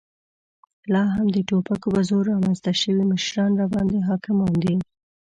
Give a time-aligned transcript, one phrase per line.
[0.93, 4.75] لا هم د توپک په زور رامنځته شوي مشران راباندې حاکمان دي.